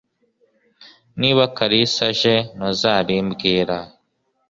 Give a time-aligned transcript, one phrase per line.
[1.19, 3.77] Niba Kalisa aje ntuzabimbwira